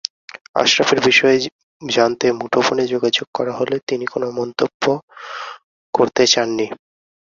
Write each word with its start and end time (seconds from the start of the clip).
আশরাফের 0.55 0.99
বিষয়ে 1.05 1.37
জানতে 1.81 2.25
মুঠোফোনে 2.39 2.83
যোগাযোগ 2.93 3.27
করা 3.33 3.53
হলে 3.55 3.75
তিনি 3.87 4.05
কোনো 4.05 4.27
মন্তব্য 4.31 4.83
করতে 5.93 6.23
চাননি। 6.27 6.65